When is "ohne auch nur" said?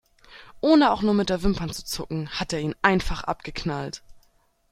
0.61-1.13